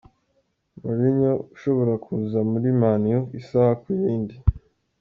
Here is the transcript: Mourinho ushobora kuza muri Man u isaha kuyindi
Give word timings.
Mourinho 0.81 1.31
ushobora 1.55 1.93
kuza 2.03 2.39
muri 2.51 2.67
Man 2.81 3.03
u 3.15 3.19
isaha 3.39 3.73
kuyindi 3.81 4.35